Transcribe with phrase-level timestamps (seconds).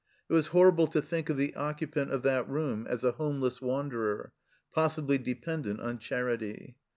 [0.27, 4.33] It was horrible to think of the occupant of that room as a homeless wanderer,
[4.73, 6.75] possibly dependent on charity